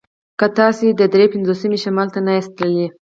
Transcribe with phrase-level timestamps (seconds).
[0.39, 2.87] که تاسې د دري پنځوسمې شمال ته نه یاست تللي